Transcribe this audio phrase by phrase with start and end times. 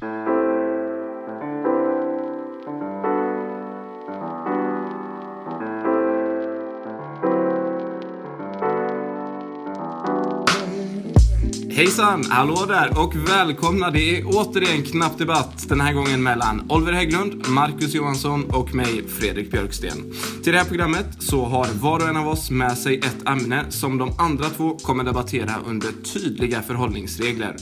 [0.00, 0.14] Hejsan,
[12.30, 13.90] hallå där och välkomna.
[13.90, 15.68] Det är återigen knapp debatt.
[15.68, 20.12] Den här gången mellan Oliver Hägglund, Marcus Johansson och mig, Fredrik Björksten.
[20.42, 23.64] Till det här programmet så har var och en av oss med sig ett ämne
[23.68, 27.56] som de andra två kommer debattera under tydliga förhållningsregler.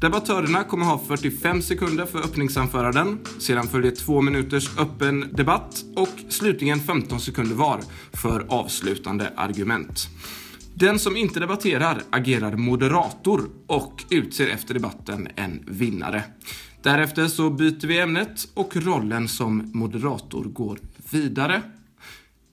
[0.00, 3.18] Debattörerna kommer ha 45 sekunder för öppningsanföranden.
[3.38, 7.80] Sedan följer två minuters öppen debatt och slutligen 15 sekunder var
[8.12, 10.08] för avslutande argument.
[10.74, 16.24] Den som inte debatterar agerar moderator och utser efter debatten en vinnare.
[16.82, 20.78] Därefter så byter vi ämnet och rollen som moderator går
[21.10, 21.62] vidare.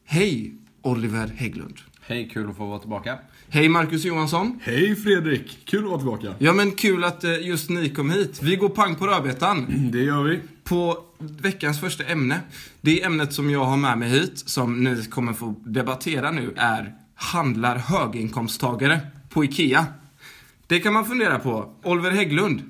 [0.06, 1.80] Hej Oliver Hägglund.
[2.02, 3.20] Hej, kul att få vara tillbaka.
[3.54, 4.60] Hej Marcus Johansson.
[4.64, 5.66] Hej Fredrik!
[5.66, 6.36] Kul att vara tillbaka.
[6.40, 8.40] Ja men kul att eh, just ni kom hit.
[8.44, 9.66] Vi går pang på rödbetan.
[9.92, 10.40] Det gör vi.
[10.64, 12.40] På veckans första ämne.
[12.82, 16.94] Det ämnet som jag har med mig hit, som ni kommer få debattera nu, är
[17.16, 19.86] handlar höginkomsttagare på IKEA?
[20.68, 21.76] Det kan man fundera på.
[21.84, 22.62] Oliver Hägglund,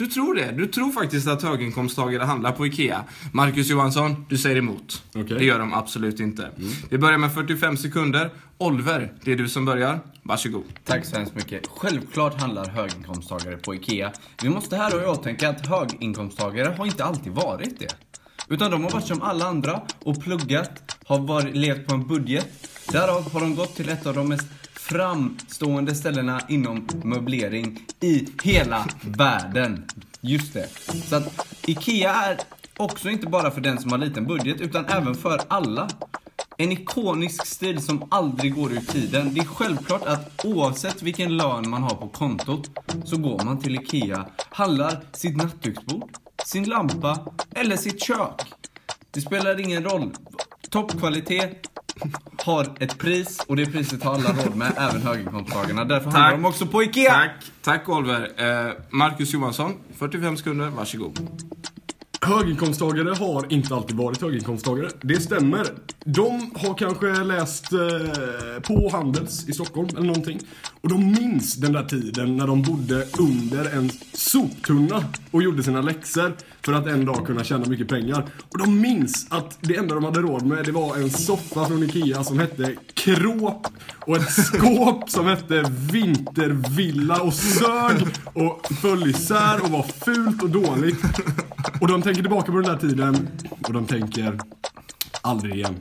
[0.00, 0.52] du tror det?
[0.52, 3.04] Du tror faktiskt att höginkomsttagare handlar på IKEA.
[3.32, 5.02] Marcus Johansson, du säger emot.
[5.14, 5.38] Okej.
[5.38, 6.50] Det gör de absolut inte.
[6.90, 8.30] Vi börjar med 45 sekunder.
[8.58, 10.00] Oliver, det är du som börjar.
[10.22, 10.64] Varsågod.
[10.84, 11.66] Tack så hemskt mycket.
[11.66, 14.12] Självklart handlar höginkomsttagare på IKEA.
[14.42, 17.94] Vi måste här ha i åtanke att höginkomsttagare har inte alltid varit det.
[18.48, 22.48] Utan de har varit som alla andra och pluggat, har varit, levt på en budget.
[22.92, 24.46] Därav har de gått till ett av de mest
[24.80, 29.84] framstående ställena inom möblering i hela världen.
[30.20, 30.68] Just det.
[31.08, 32.38] Så att IKEA är
[32.76, 35.88] också inte bara för den som har liten budget, utan även för alla.
[36.56, 39.34] En ikonisk stil som aldrig går ur tiden.
[39.34, 42.70] Det är självklart att oavsett vilken lön man har på kontot
[43.04, 46.10] så går man till IKEA, handlar sitt nattduksbord,
[46.44, 47.18] sin lampa
[47.54, 48.42] eller sitt kök.
[49.10, 50.10] Det spelar ingen roll.
[50.70, 51.69] Toppkvalitet
[52.36, 55.84] har ett pris och det priset har alla råd med, även höginkomsttagarna.
[55.84, 57.12] Därför handlar de också på IKEA.
[57.12, 57.30] Tack,
[57.62, 58.30] tack Oliver.
[58.68, 61.18] Eh, Marcus Johansson, 45 sekunder, varsågod.
[62.22, 64.88] Höginkomsttagare har inte alltid varit höginkomsttagare.
[65.02, 65.66] Det stämmer.
[66.04, 67.78] De har kanske läst eh,
[68.62, 70.40] på Handels i Stockholm eller någonting.
[70.82, 75.80] Och de minns den där tiden när de bodde under en soptunna och gjorde sina
[75.80, 78.26] läxor för att en dag kunna tjäna mycket pengar.
[78.48, 81.82] Och de minns att det enda de hade råd med det var en soffa från
[81.82, 89.64] Ikea som hette Kråp och ett skåp som hette Vintervilla och sög och föll isär
[89.64, 91.02] och var fult och dåligt.
[91.80, 93.28] Och de tänker tillbaka på den där tiden
[93.60, 94.38] och de tänker
[95.22, 95.80] aldrig igen.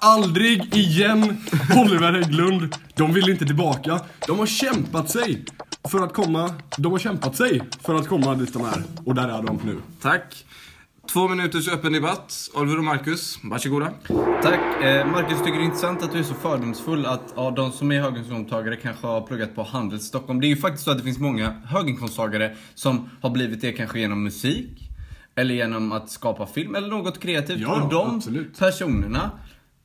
[0.00, 1.36] Aldrig igen
[1.76, 2.76] Oliver Hägglund.
[2.94, 4.00] De vill inte tillbaka.
[4.26, 5.44] De har kämpat sig
[5.88, 8.82] för att komma, de har kämpat sig för att komma dit de är.
[9.04, 9.76] Och där är de nu.
[10.00, 10.44] Tack.
[11.12, 12.50] Två minuters öppen debatt.
[12.54, 13.92] Oliver och Marcus, varsågoda.
[14.42, 14.82] Tack.
[14.82, 17.92] Eh, Marcus, tycker det är intressant att du är så fördomsfull att ja, de som
[17.92, 20.40] är höginkomsttagare kanske har pluggat på Handels Stockholm.
[20.40, 24.00] Det är ju faktiskt så att det finns många höginkomsttagare som har blivit det kanske
[24.00, 24.90] genom musik,
[25.34, 27.60] eller genom att skapa film, eller något kreativt.
[27.60, 28.58] Ja, och de absolut.
[28.58, 29.30] personerna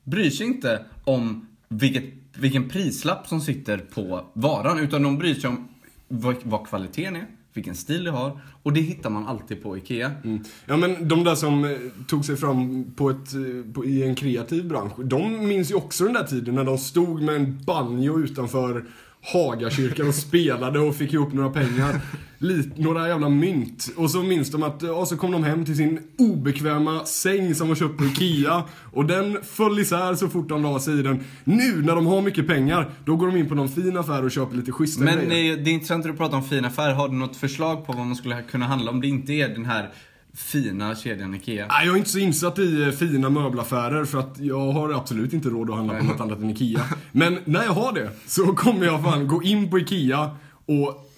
[0.03, 2.03] bryr sig inte om vilket,
[2.37, 5.67] vilken prislapp som sitter på varan, utan de bryr sig om
[6.07, 10.11] vad, vad kvaliteten är, vilken stil det har, och det hittar man alltid på IKEA.
[10.23, 10.43] Mm.
[10.65, 11.71] Ja men de där som eh,
[12.07, 16.03] tog sig fram på ett, eh, på, i en kreativ bransch, de minns ju också
[16.03, 18.85] den där tiden när de stod med en banjo utanför
[19.25, 22.01] Hagakyrkan och spelade och fick ihop några pengar.
[22.37, 23.89] Lit, några jävla mynt.
[23.95, 27.67] Och så minns de att, ja så kom de hem till sin obekväma säng som
[27.67, 28.63] var köpt på IKEA.
[28.93, 31.19] Och den föll isär så fort de la sig i den.
[31.43, 34.31] Nu när de har mycket pengar, då går de in på någon fin affär och
[34.31, 35.57] köper lite schyssta Men grejer.
[35.57, 36.93] det är intressant att du pratar om fina affärer.
[36.93, 39.65] Har du något förslag på vad man skulle kunna handla om det inte är den
[39.65, 39.89] här
[40.35, 41.67] fina kedjan IKEA?
[41.67, 45.33] Nej, jag är inte så insatt i eh, fina möbelaffärer för att jag har absolut
[45.33, 46.85] inte råd att handla på något annat än IKEA.
[47.11, 51.09] Men när jag har det så kommer jag fan gå in på IKEA och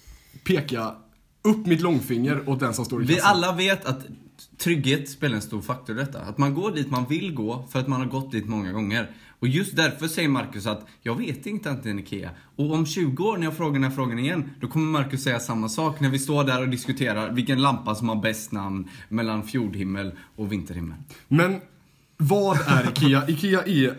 [0.44, 0.94] peka
[1.44, 3.30] upp mitt långfinger åt den som står i Vi kassan.
[3.30, 4.06] alla vet att
[4.58, 6.20] trygghet spelar en stor faktor i detta.
[6.20, 9.10] Att man går dit man vill gå för att man har gått dit många gånger.
[9.38, 12.30] Och just därför säger Marcus att jag vet inte att det är en IKEA.
[12.56, 15.40] Och om 20 år när jag frågar den här frågan igen, då kommer Marcus säga
[15.40, 19.42] samma sak när vi står där och diskuterar vilken lampa som har bäst namn mellan
[19.42, 20.96] fjordhimmel och vinterhimmel.
[21.28, 21.60] Men
[22.16, 23.28] vad är IKEA?
[23.28, 23.96] IKEA är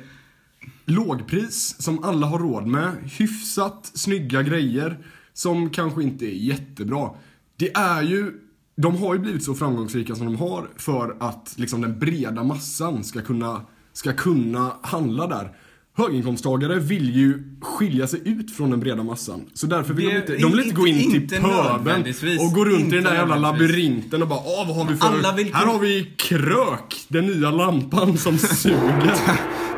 [0.86, 2.92] lågpris som alla har råd med.
[3.18, 4.98] Hyfsat snygga grejer
[5.34, 7.10] som kanske inte är jättebra.
[7.56, 8.34] Det är ju,
[8.76, 13.04] de har ju blivit så framgångsrika som de har för att liksom den breda massan
[13.04, 13.62] ska kunna,
[13.98, 15.52] ska kunna handla där.
[15.98, 19.46] höginkomsttagare vill ju skilja sig ut från den breda massan.
[19.54, 22.02] Så därför vill Det- de inte, de vill inte gå in inte till pöben
[22.40, 24.96] och gå runt Inte i den där jävla labyrinten och bara Åh, vad har vi
[24.98, 25.36] för...
[25.36, 29.16] Vill Här har vi krök, den nya lampan som suger.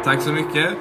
[0.04, 0.74] Tack så mycket.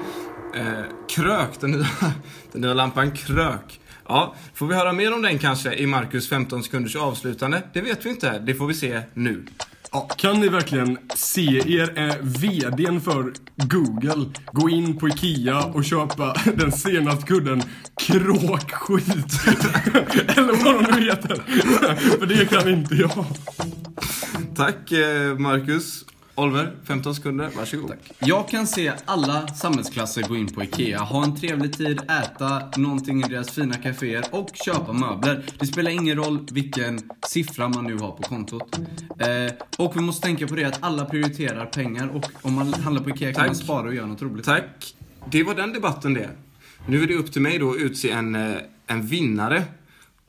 [0.56, 1.86] Eh, krök, den nya,
[2.52, 3.80] den nya lampan krök.
[4.08, 7.62] Ja, får vi höra mer om den kanske i Marcus 15 sekunders avslutande?
[7.74, 8.38] Det vet vi inte.
[8.38, 9.46] Det får vi se nu.
[9.92, 15.84] Ja, kan ni verkligen se er eh, VDn för Google gå in på IKEA och
[15.84, 17.62] köpa den senaste kudden
[17.96, 19.40] kråkskit?
[20.36, 21.36] Eller vad de nu heter.
[22.18, 23.24] för det kan inte jag.
[24.56, 26.04] Tack eh, Marcus.
[26.38, 27.50] Oliver, 15 sekunder.
[27.56, 27.92] Varsågod.
[28.18, 33.24] Jag kan se alla samhällsklasser gå in på IKEA, ha en trevlig tid, äta någonting
[33.24, 35.44] i deras fina kaféer och köpa möbler.
[35.58, 38.78] Det spelar ingen roll vilken siffra man nu har på kontot.
[39.18, 43.02] Eh, och vi måste tänka på det att alla prioriterar pengar och om man handlar
[43.02, 43.46] på IKEA kan Tack.
[43.46, 44.44] man spara och göra något roligt.
[44.44, 44.94] Tack.
[45.30, 46.30] Det var den debatten det.
[46.86, 48.56] Nu är det upp till mig då att utse en, eh,
[48.86, 49.64] en vinnare.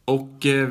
[0.06, 0.70] Och eh,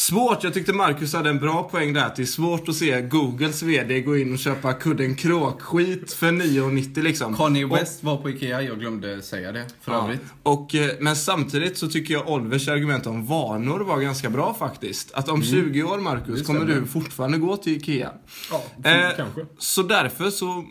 [0.00, 2.04] svårt, jag tyckte Marcus hade en bra poäng där.
[2.06, 6.26] Att det är svårt att se Googles VD gå in och köpa kudden kråkskit för
[6.32, 7.36] 9,90 liksom.
[7.36, 10.04] Kanye West var på IKEA, jag glömde säga det för Ja.
[10.04, 10.20] övrigt.
[10.42, 15.12] Och, eh, men samtidigt så tycker jag Olvers argument om vanor var ganska bra faktiskt.
[15.14, 18.10] Att om 20 år, Marcus, kommer du fortfarande gå till IKEA.
[18.50, 19.46] Ja, Eh, kanske.
[19.58, 20.64] Så därför så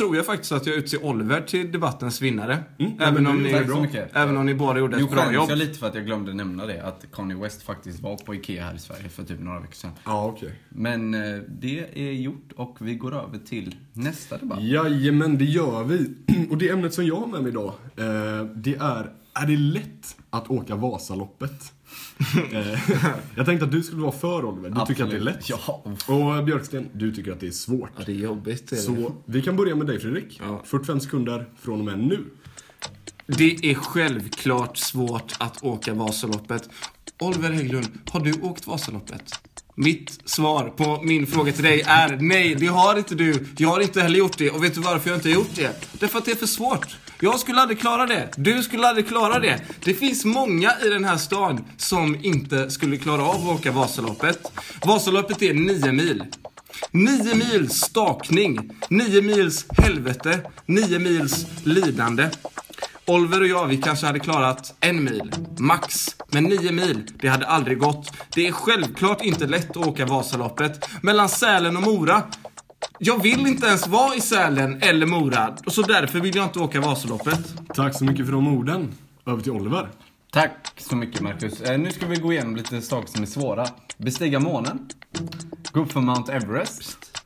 [0.00, 2.58] tror jag faktiskt att jag utser Oliver till debattens vinnare.
[2.78, 3.50] Mm, även, om ni,
[4.12, 5.50] även om ni båda gjorde ett bra skäms jobb.
[5.50, 8.64] jag lite för att jag glömde nämna det, att Kanye West faktiskt var på IKEA
[8.64, 9.90] här i Sverige för typ några veckor sedan.
[10.04, 10.54] Ja, okej.
[10.68, 14.62] Men eh, det är gjort och vi går över till nästa debatt.
[14.62, 16.14] Jajamän, det gör vi.
[16.50, 20.16] Och det ämnet som jag har med mig idag, eh, det är Är det lätt
[20.30, 21.72] att åka Vasaloppet?
[22.52, 22.90] Eh,
[23.34, 24.70] jag tänkte att du skulle vara för Oliver.
[24.70, 25.48] Du tycker att det är lätt.
[25.48, 25.84] Ja.
[26.06, 27.90] Och eh, Björksten, du tycker att det är svårt.
[27.96, 28.72] Ja, det är jobbigt.
[28.72, 28.82] Är, det.
[28.82, 30.40] Så vi kan börja med dig Fredrik.
[30.44, 30.62] Ja.
[30.64, 32.24] 45 sekunder från och med nu.
[33.26, 36.68] det är självklart svårt att åka Vasaloppet.
[37.20, 39.34] Oliver Hägglund, har du åkt Vasaloppet?
[39.74, 43.46] Mitt svar på min fråga till dig är nej, det har inte du.
[43.58, 44.50] Jag har inte heller gjort det.
[44.50, 45.86] Och vet du varför jag inte har gjort det?
[46.00, 46.96] Därför att det är för svårt.
[47.22, 48.28] Jag skulle aldrig klara det.
[48.36, 49.60] Du skulle aldrig klara det.
[49.84, 54.52] Det finns många i den här stan som inte skulle klara av att åka Vasaloppet.
[54.84, 56.24] Vasaloppet är nio mil.
[56.90, 62.28] Nio mils stakning, nio mils helvete, nio mils lidande.
[63.06, 66.06] Oliver och jag, vi kanske hade klarat en mil, max.
[66.28, 68.12] Men nio mil, det hade aldrig gått.
[68.34, 70.88] Det är självklart inte lätt att åka Vasaloppet.
[71.02, 72.22] Mellan Sälen och Mora,
[73.02, 75.56] jag vill inte ens vara i Sälen eller Mora.
[75.66, 77.54] Så därför vill jag inte åka Vasaloppet.
[77.74, 78.92] Tack så mycket för de orden.
[79.26, 79.88] Över till Oliver.
[80.32, 81.60] Tack så mycket Marcus.
[81.60, 83.66] Eh, nu ska vi gå igenom lite saker som är svåra.
[83.96, 84.88] Bestiga månen.
[85.72, 87.20] Gå upp för Mount Everest.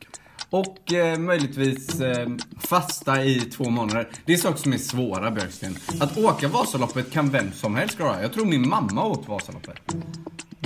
[0.50, 2.28] Och eh, möjligtvis eh,
[2.60, 4.08] fasta i två månader.
[4.24, 5.76] Det är saker som är svåra Björksten.
[6.00, 8.22] Att åka Vasaloppet kan vem som helst klara.
[8.22, 9.94] Jag tror min mamma åkt Vasaloppet.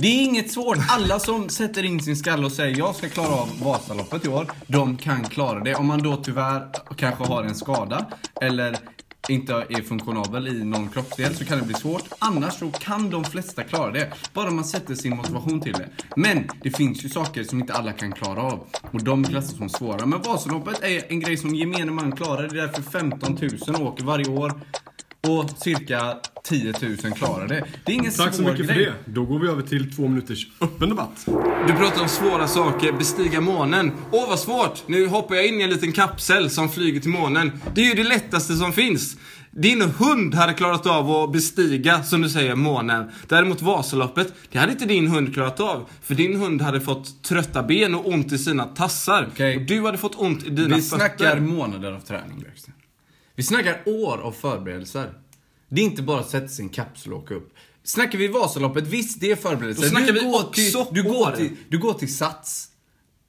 [0.01, 0.77] Det är inget svårt.
[0.89, 4.51] Alla som sätter in sin skalle och säger jag ska klara av Vasaloppet i år,
[4.67, 5.75] de kan klara det.
[5.75, 8.05] Om man då tyvärr kanske har en skada
[8.41, 8.77] eller
[9.29, 12.03] inte är funktionabel i någon kroppsdel så kan det bli svårt.
[12.19, 14.13] Annars så kan de flesta klara det.
[14.33, 15.89] Bara man sätter sin motivation till det.
[16.15, 18.59] Men det finns ju saker som inte alla kan klara av.
[18.91, 20.05] Och de klassas som svåra.
[20.05, 22.47] Men Vasaloppet är en grej som gemene man klarar.
[22.47, 23.37] Det är därför 15
[23.67, 24.53] 000 åker varje år.
[25.27, 27.65] Och cirka 10 000 klarar det.
[27.85, 28.85] Det är ingen Tack så svår mycket för grej.
[28.85, 29.11] det.
[29.11, 31.25] Då går vi över till två minuters öppen debatt.
[31.67, 33.91] Du pratar om svåra saker, bestiga månen.
[34.11, 34.83] Åh vad svårt!
[34.87, 37.51] Nu hoppar jag in i en liten kapsel som flyger till månen.
[37.75, 39.17] Det är ju det lättaste som finns.
[39.51, 43.11] Din hund hade klarat av att bestiga, som du säger, månen.
[43.27, 45.89] Däremot Vasaloppet, det hade inte din hund klarat av.
[46.01, 49.27] För din hund hade fått trötta ben och ont i sina tassar.
[49.33, 49.55] Okej.
[49.57, 50.97] Och du hade fått ont i dina Vi fötter.
[50.97, 52.73] snackar månader av träning, Björksten.
[53.39, 55.13] Vi snackar år av förberedelser.
[55.69, 57.53] Det är inte bara att sätta sig i en kapsel och åka upp.
[57.83, 59.83] Snackar vi Vasaloppet, visst det är förberedelser.
[59.83, 61.31] Då snackar du, vi går också till, du, går år.
[61.31, 62.67] till, du går till Sats.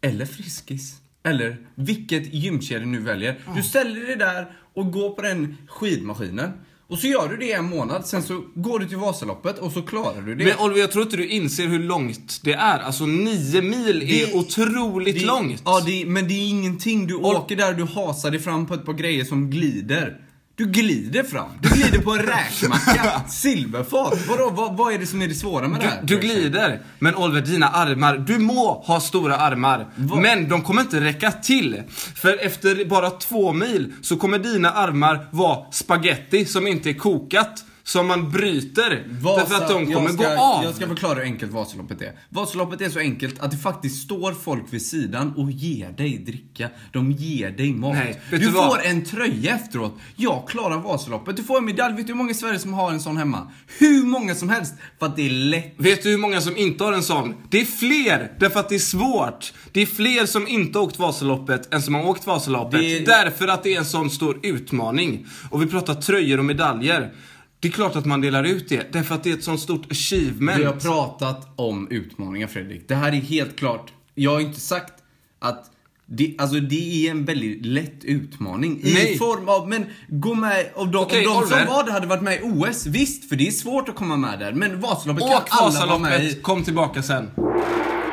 [0.00, 0.94] Eller Friskis.
[1.22, 3.40] Eller vilket gymkedja du nu väljer.
[3.56, 6.52] Du ställer dig där och går på den skidmaskinen.
[6.90, 9.82] Och så gör du det en månad, sen så går du till Vasaloppet och så
[9.82, 10.44] klarar du det.
[10.44, 12.78] Men Oliver, jag tror inte du inser hur långt det är.
[12.78, 15.62] Alltså nio mil är Det- otroligt det, långt.
[15.64, 17.06] Ja, det, men det är ingenting.
[17.06, 20.16] Du åker där, du hasar dig fram på ett par grejer som glider.
[20.60, 21.48] Du glider fram.
[21.60, 23.22] Du glider på en räkmacka.
[23.28, 24.26] Silverfat.
[24.28, 26.00] Vadå, vad, vad är det som är det svåra med det här?
[26.02, 26.80] Du, du glider.
[26.98, 29.86] Men Oliver, dina armar, du må ha stora armar.
[29.96, 30.20] Vad?
[30.20, 31.82] Men de kommer inte räcka till.
[32.14, 37.64] För efter bara två mil så kommer dina armar vara spaghetti som inte är kokat.
[37.84, 39.04] Som man bryter.
[39.20, 40.64] Vasa- därför att de kommer ska, gå av.
[40.64, 42.12] Jag ska förklara hur enkelt Vasaloppet är.
[42.28, 46.68] Vasaloppet är så enkelt att det faktiskt står folk vid sidan och ger dig dricka.
[46.92, 47.94] De ger dig mat.
[47.94, 49.94] Nej, du du får en tröja efteråt.
[50.16, 51.36] Jag klarar Vasaloppet.
[51.36, 51.96] Du får en medalj.
[51.96, 53.50] Vet du hur många i Sverige som har en sån hemma?
[53.78, 54.74] Hur många som helst.
[54.98, 55.74] För att det är lätt.
[55.76, 57.34] Vet du hur många som inte har en sån?
[57.50, 59.52] Det är fler, därför att det är svårt.
[59.72, 62.80] Det är fler som inte har åkt Vasaloppet än som har åkt Vasaloppet.
[62.80, 65.26] Det är- Därför att det är en sån stor utmaning.
[65.50, 67.12] Och vi pratar tröjor och medaljer.
[67.60, 69.90] Det är klart att man delar ut det, därför att det är ett sånt stort
[69.90, 70.58] achievement.
[70.58, 72.88] Vi har pratat om utmaningar Fredrik.
[72.88, 73.92] Det här är helt klart.
[74.14, 74.92] Jag har inte sagt
[75.38, 75.70] att
[76.06, 78.80] det, alltså det är en väldigt lätt utmaning.
[78.82, 79.18] I Nej.
[79.18, 82.22] form av, men gå med, och de, Okej, om de som var det hade varit
[82.22, 84.52] med i OS, visst, för det är svårt att komma med där.
[84.52, 86.14] Men Vasaloppet kan alla vara med i.
[86.14, 87.30] Vasaloppet, kom tillbaka sen.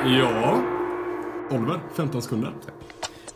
[0.05, 0.61] Ja.
[1.51, 2.53] Oliver, 15 sekunder.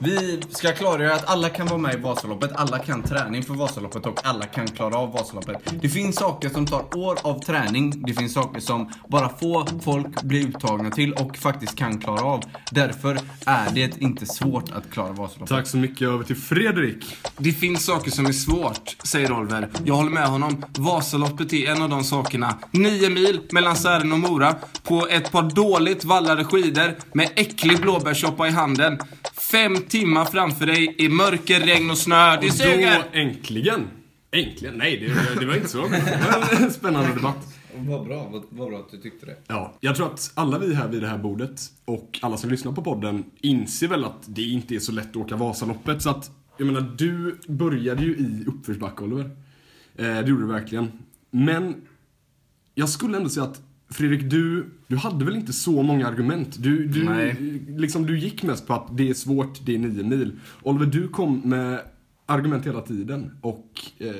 [0.03, 4.05] Vi ska klargöra att alla kan vara med i Vasaloppet, alla kan träning för Vasaloppet
[4.05, 5.58] och alla kan klara av Vasaloppet.
[5.81, 10.22] Det finns saker som tar år av träning, det finns saker som bara få folk
[10.22, 12.43] blir uttagna till och faktiskt kan klara av.
[12.72, 15.50] Därför är det inte svårt att klara Vasaloppet.
[15.50, 16.08] Tack så mycket.
[16.08, 17.17] Över till Fredrik.
[17.38, 19.70] Det finns saker som är svårt, säger Oliver.
[19.86, 20.65] Jag håller med honom.
[20.77, 22.58] Vasaloppet är en av de sakerna.
[22.72, 28.48] Nio mil mellan Sälen och Mora på ett par dåligt vallade skidor med äcklig blåbärssoppa
[28.48, 29.00] i handen.
[29.51, 32.38] Fem timmar framför dig i mörker, regn och snö.
[32.41, 32.98] Det Och suger!
[33.13, 33.88] då äntligen.
[34.31, 34.74] Äntligen?
[34.77, 35.81] Nej, det, det var inte så.
[35.81, 37.48] Det var en spännande debatt.
[37.77, 39.36] Vad bra, vad, vad bra att du tyckte det.
[39.48, 42.71] Ja, jag tror att alla vi här vid det här bordet och alla som lyssnar
[42.71, 46.01] på podden inser väl att det inte är så lätt att åka Vasaloppet.
[46.01, 49.29] Så att, jag menar, du började ju i uppförsbacke, Oliver.
[49.95, 50.91] Eh, det gjorde du verkligen.
[51.31, 51.75] Men
[52.75, 56.55] jag skulle ändå säga att Fredrik, du, du hade väl inte så många argument?
[56.60, 57.36] Du, du, Nej.
[57.77, 60.39] liksom, du gick mest på att det är svårt, det är nio mil.
[60.63, 61.79] Oliver, du kom med
[62.25, 64.12] argument hela tiden och eh,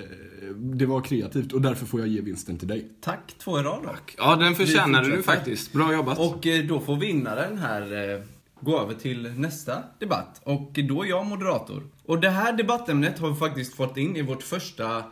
[0.58, 2.88] det var kreativt och därför får jag ge vinsten till dig.
[3.02, 3.90] Tack, två i rad då.
[4.18, 5.74] Ja, den förtjänade du faktiskt.
[5.74, 6.20] Bra jobbat.
[6.20, 8.22] Och eh, då får vinnaren här eh,
[8.62, 10.42] gå över till nästa debatt.
[10.44, 11.84] Och då är jag moderator.
[12.06, 15.04] Och det här debattämnet har vi faktiskt fått in i vårt första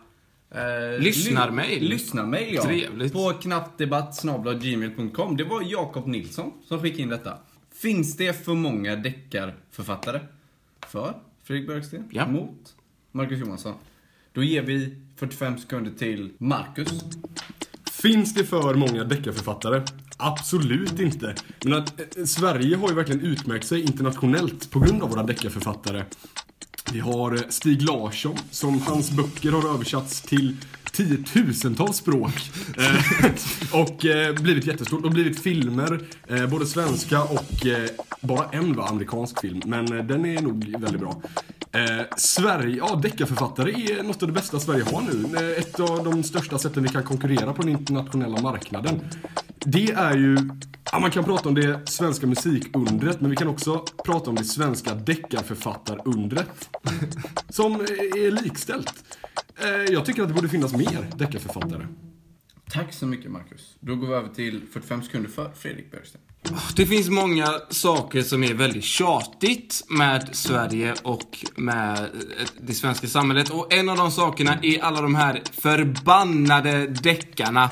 [0.51, 1.82] eh, Lyssnarmail.
[1.84, 2.63] ly- Lyssnarmail, ja.
[2.63, 3.13] Trevligt.
[3.13, 5.38] På knappdebatt.gmail.com.
[5.38, 7.38] Det var Jakob Nilsson som skickade in detta.
[7.75, 10.20] Finns det för många deckarförfattare?
[10.88, 11.13] För
[11.44, 12.03] Fredrik Björksten?
[12.12, 12.27] Ja.
[12.27, 12.75] Mot
[13.12, 13.74] Marcus Johansson.
[14.34, 16.89] Då ger vi 45 sekunder till Marcus.
[17.91, 19.82] Finns det för många deckarförfattare?
[20.18, 21.36] Absolut inte.
[21.63, 26.03] Men att eh, Sverige har ju verkligen utmärkt sig internationellt på grund av våra deckarförfattare.
[26.93, 30.58] Vi har eh, Stig Larsson, som hans böcker har översatts till
[30.91, 32.51] tiotusentals språk.
[32.77, 35.05] Eh, och eh, blivit jättestort.
[35.05, 36.00] Och blivit filmer,
[36.48, 37.65] både svenska och
[38.22, 39.62] bara en var amerikansk film.
[39.65, 41.22] Men den är nog väldigt bra.
[41.72, 45.55] Eh, Sverige, ja deckarförfattare är något av det bästa Sverige har nu.
[45.58, 49.00] Ett av de största sätten vi kan konkurrera på den internationella marknaden.
[49.60, 50.38] Det är ju,
[50.91, 54.43] ja man kan prata om det svenska musikundret, men vi kan också prata om det
[54.43, 56.69] svenska deckarförfattarundret.
[57.50, 58.93] Som är likställt.
[59.63, 61.88] Eh, Jag tycker att det borde finnas mer deckarförfattare.
[62.72, 63.75] Tack så mycket Marcus.
[63.79, 66.22] Då går vi över till 45 sekunder för Fredrik Björksten.
[66.75, 72.05] Det finns många saker som är väldigt tjatigt med Sverige och med eh,
[72.62, 73.50] det svenska samhället.
[73.50, 77.69] Och en av de sakerna är alla de här förbannade deckarna.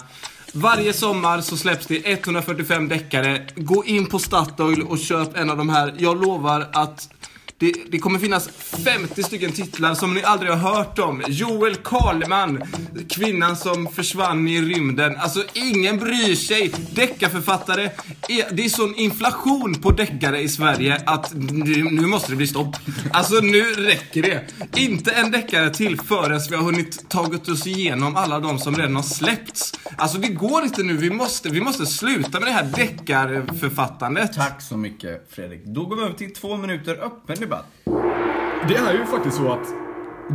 [0.54, 3.48] Varje sommar så släpps det 145 deckare.
[3.56, 5.96] Gå in på Statoil och köp en av de här.
[5.98, 7.10] Jag lovar att
[7.60, 8.50] det, det kommer finnas
[8.86, 11.24] 50 stycken titlar som ni aldrig har hört om.
[11.28, 12.64] Joel Karleman,
[13.10, 15.16] kvinnan som försvann i rymden.
[15.18, 16.72] Alltså, ingen bryr sig.
[16.96, 17.86] Deckarförfattare,
[18.30, 22.48] e, det är sån inflation på deckare i Sverige att nu, nu måste det bli
[22.48, 22.76] stopp.
[23.12, 24.44] Alltså, nu räcker det.
[24.76, 28.96] Inte en deckare till förrän vi har hunnit tagit oss igenom alla de som redan
[28.96, 29.74] har släppts.
[29.98, 30.98] Alltså, det går inte nu.
[30.98, 34.34] Vi måste, vi måste sluta med det här deckarförfattandet.
[34.34, 35.66] Tack så mycket Fredrik.
[35.66, 37.66] Då går vi över till två minuter öppen debatt.
[38.68, 39.68] Det är ju faktiskt så att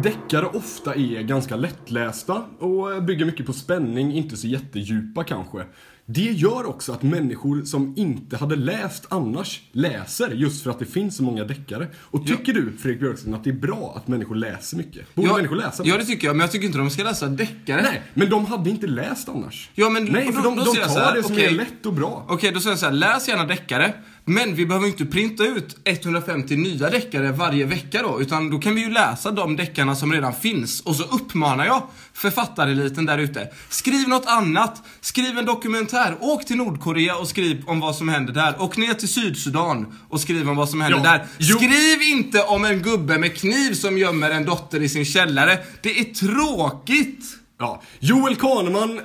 [0.02, 5.64] deckare ofta är ganska lättlästa och bygger mycket på spänning, inte så jättedjupa kanske.
[6.07, 10.85] Det gör också att människor som inte hade läst annars läser just för att det
[10.85, 11.87] finns så många deckare.
[12.00, 15.14] Och tycker du, Fredrik Björksten, att det är bra att människor läser mycket?
[15.14, 15.83] Borde Ja, människor läsa?
[15.87, 16.37] Ja, det tycker jag.
[16.37, 17.83] Men jag tycker inte de ska läsa deckare.
[17.83, 19.71] Nej, men de hade inte läst annars.
[19.75, 21.47] Ja, men Nej, för de, då de säger jag tar här, det som okej.
[21.47, 22.26] är lätt och bra.
[22.28, 23.95] Okej, då säger jag så här, läs gärna deckare.
[24.24, 28.20] Men vi behöver inte printa ut 150 nya deckare varje vecka då.
[28.20, 30.80] Utan då kan vi ju läsa de deckarna som redan finns.
[30.80, 31.82] Och så uppmanar jag
[32.14, 33.48] författareliten där ute.
[33.68, 34.82] Skriv något annat.
[35.00, 36.16] Skriv en dokumentär.
[36.20, 38.62] Åk till Nordkorea och skriv om vad som händer där.
[38.62, 41.26] Åk ner till Sydsudan och skriv om vad som händer Ja, där.
[41.38, 41.56] jo.
[41.56, 45.58] Skriv inte om en gubbe med kniv som gömmer en dotter i sin källare.
[45.82, 47.24] Det är tråkigt.
[47.58, 49.00] Ja, Joel Kahneman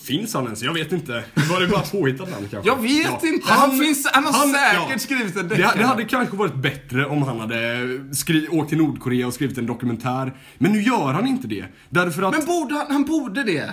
[0.00, 0.62] Finns han ens?
[0.62, 1.24] Jag vet inte.
[1.50, 2.70] Var det bara påhittat namn kanske?
[2.70, 3.52] Jag vet inte.
[3.52, 4.32] Han finns- han har
[4.86, 5.78] säkert skrivit en det, deckare.
[5.78, 7.78] det hade kanske varit bättre om han hade
[8.14, 10.32] skri- åkt till Nordkorea och skrivit en dokumentär.
[10.58, 11.64] Men nu gör han inte det.
[11.88, 12.36] Därför att...
[12.36, 13.72] Men borde han, han borde det.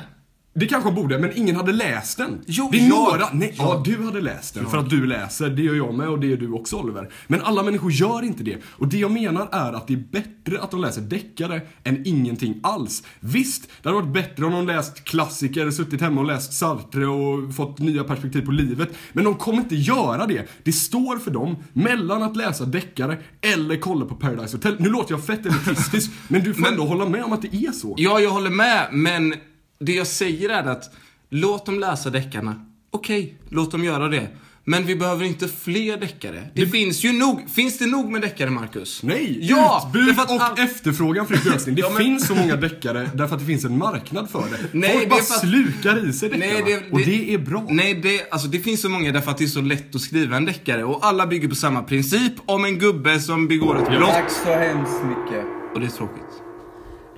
[0.54, 2.42] Det kanske borde, men ingen hade läst den.
[2.46, 3.82] Jo, det är jag- några, nej, ja.
[3.86, 6.38] du hade läst den för att du läser, det gör jag med och det gör
[6.38, 7.10] du också Oliver.
[7.28, 8.58] Men alla människor gör inte det.
[8.66, 12.60] Och det jag menar är att det är bättre att de läser deckare än ingenting
[12.64, 13.04] alls.
[13.20, 17.56] Visst, det hade varit bättre om de läst klassiker, suttit hemma och läst Sartre och
[17.56, 18.90] fått nya perspektiv på livet.
[19.14, 20.48] Men de kommer inte göra det.
[20.64, 24.76] Det står för dem mellan att läsa deckare eller kolla på Paradise Hotel.
[24.80, 27.56] Nu låter jag fett elitistisk, men du får Men- ändå hålla med om att det
[27.56, 27.96] är så.
[27.98, 29.34] Ja, jag håller med, men
[29.80, 30.92] det jag säger är att
[31.30, 32.66] låt dem läsa deckarna.
[32.92, 34.28] Okej, låt dem göra det.
[34.64, 36.50] Men vi behöver inte fler deckare.
[36.54, 37.50] Det, finns ju nog.
[37.50, 39.04] Finns det nog med deckare, Marcus?
[39.04, 39.38] Nej!
[39.42, 39.84] Ja!
[39.96, 41.76] Utbud och all- efterfrågan Fredrik Björksten.
[41.76, 44.58] Det Ja, men- finns så många deckare därför att det finns en marknad för det.
[44.72, 46.54] Nej, Folk det är bara för att- slukar i sig deckarna.
[46.54, 47.66] Nej, det, och det är bra.
[47.70, 50.38] Nej, det, alltså, det finns så många därför att det är så lätt att skriva
[50.38, 50.84] en deckare.
[50.84, 54.10] Och alla bygger på samma princip om en gubbe som begår ett brott.
[54.10, 55.46] Tack så hemskt mycket.
[55.74, 56.34] Och det är tråkigt.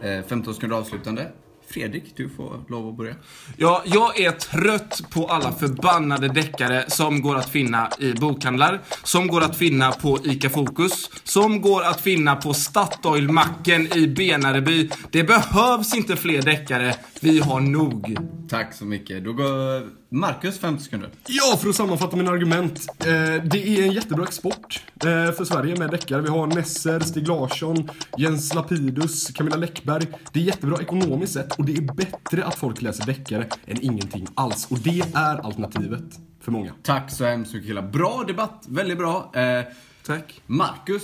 [0.03, 1.27] Eh, 15 sekunder avslutande.
[1.72, 3.16] Fredrik, du får lov att börja.
[3.58, 9.28] Ja, jag är trött på alla förbannade deckare som går att finna i bokhandlar, som
[9.28, 14.90] går att finna på ICA Fokus, som går att finna på Statoil-macken i Benareby.
[15.12, 18.18] Det behövs inte fler deckare, vi har nog.
[18.50, 19.24] Tack så mycket.
[19.24, 21.10] Då går Marcus 50 sekunder.
[21.27, 22.86] Ja, för att sammanfatta mina argument.
[23.00, 23.06] Eh,
[23.44, 26.22] det är en jättebra export eh, för Sverige med deckare.
[26.22, 30.08] Vi har Nesser, Stig Larsson, Jens Lapidus, Camilla Läckberg.
[30.34, 34.27] Det är jättebra ekonomiskt sett och det är bättre att folk läser deckare än ingenting
[34.34, 34.68] alls.
[34.72, 36.74] Och det är alternativet för många.
[36.84, 37.82] Tack så hemskt mycket killar.
[37.82, 39.32] Bra debatt, väldigt bra.
[39.36, 39.65] Eh,
[40.06, 40.41] Tack.
[40.48, 41.03] Marcus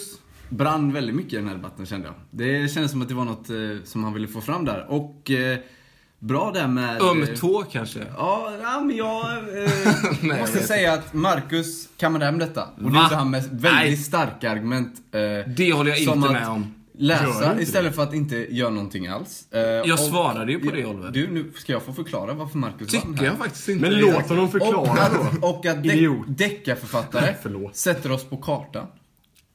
[0.50, 2.16] brann väldigt mycket i den här debatten kände jag.
[2.32, 4.86] Det kändes som att det var något eh, som han ville få fram där.
[4.90, 5.58] Och eh,
[6.20, 7.02] bra där med...
[7.02, 8.00] Öm eh, tå kanske?
[8.18, 9.44] Ja, ja, men jag eh,
[10.22, 12.64] Nej, jag måste vet säga att Marcus kammade hem detta.
[12.64, 13.98] Och det gjorde han med väldigt Nej.
[13.98, 14.94] starka argument.
[15.12, 15.20] Eh,
[15.56, 16.74] Det håller jag inte att med om.
[17.00, 19.48] Läsa istället för att inte göra någonting alls.
[19.52, 21.12] Eh, Jag svarade ju på det, Oliver.
[21.12, 23.26] Du, nu ska jag få förklara varför Marcus vann Tycker här?
[23.26, 23.82] jag faktiskt inte.
[23.90, 24.82] Men låt honom förklara
[25.20, 25.48] och, då.
[25.48, 25.84] och att
[26.38, 27.36] deckarförfattare
[27.74, 28.88] sätter oss på kartan.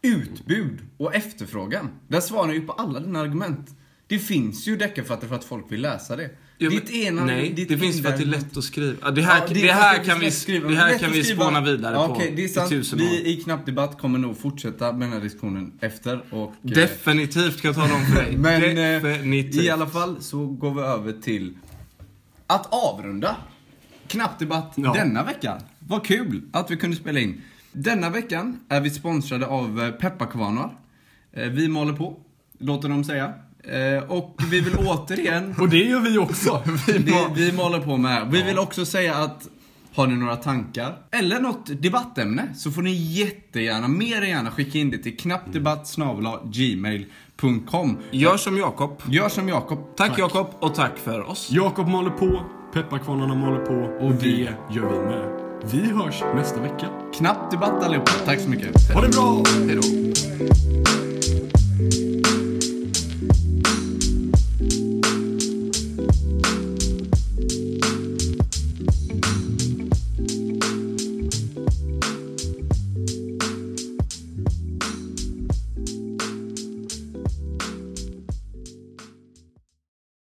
[0.02, 1.88] Utbud och efterfrågan.
[2.08, 3.70] Där svarar ju på alla dina argument.
[4.06, 6.30] Det finns ju deckarförfattare för att folk vill läsa det.
[6.68, 9.10] Men- ditt ena, nej, ditt det finns för att det är lätt att skriva.
[9.10, 10.68] Det här, Ja, det är här kan vi, skriva.
[10.68, 12.68] det här kan vi spåna vidare ja, på okej, det är i sant.
[12.70, 13.04] tusen år.
[13.04, 16.22] Vi i Knapp Debatt kommer nog fortsätta med den här diskussionen efter.
[16.34, 18.36] Och, eh, Definitivt kan jag tala om för dig.
[18.36, 19.62] Men eh, Definitivt.
[19.64, 21.54] i alla fall så går vi över till
[22.46, 23.36] att avrunda
[24.06, 24.92] Knappdebatt Ja.
[24.92, 25.60] denna veckan.
[25.78, 27.40] Vad kul att vi kunde spela in.
[27.72, 30.78] Denna veckan är vi sponsrade av eh, Pepparkvarnar.
[31.50, 32.16] Vi maler på,
[32.58, 33.32] låter de säga.
[33.64, 36.62] Eh, Och vi vill återigen Och det gör vi också.
[36.86, 38.28] det vi maler på med.
[38.30, 39.48] Vi vill också säga att
[39.94, 44.78] har ni några tankar eller något debattämne så får ni jättegärna, mer än gärna skicka
[44.78, 49.02] in det till knappdebatt.gmail.com Gör som Jakob.
[49.08, 49.96] Gör som Jakob.
[49.96, 51.48] Tack, Jakob och tack för oss.
[51.50, 52.42] Jakob maler på,
[52.74, 55.38] pepparkvarnarna maler på och det gör vi med.
[55.72, 56.86] Vi hörs nästa vecka.
[57.14, 58.12] Knapp debatt allihopa.
[58.24, 58.92] Tack så mycket.
[58.94, 59.42] Ha det bra!
[59.66, 59.82] Hej då.